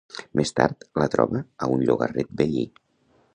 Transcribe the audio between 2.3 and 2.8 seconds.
veí.